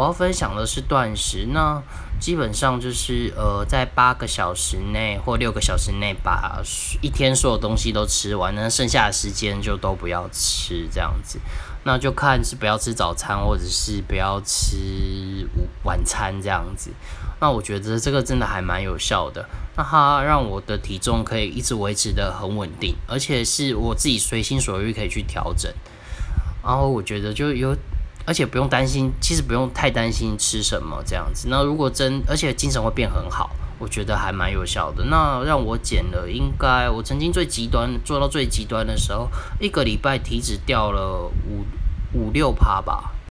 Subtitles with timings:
[0.00, 1.82] 我要分享的是断食，那
[2.18, 6.62] 基本上就是呃，在八个小时内或六个小时内把
[7.02, 11.38] 一天所有东西都吃完，那剩下的时间就都不要吃这样子。
[11.84, 15.46] 那就看是不要吃早餐，或者是不要吃
[15.84, 16.90] 晚餐这样子。
[17.38, 19.46] 那我觉得这个真的还蛮有效的。
[19.76, 25.70] 那它让我的体重可以一直维持的很稳定，而且是我自己随心所欲可以去调整。
[26.64, 27.76] 然后我觉得就有，
[28.24, 31.48] 而且不用担心，其实不用太担心吃什么这样子。
[31.50, 35.04] 那如果真，而且精神会变很好，我觉得还蛮有效的。
[35.04, 39.28] 那让我减了，应该我曾经最极端做到最极端的时候，
[39.58, 41.64] 一个礼拜体脂掉了五
[42.12, 43.12] 五六趴吧。